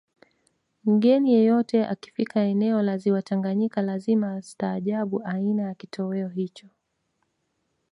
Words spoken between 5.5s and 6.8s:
ya kitoweo hicho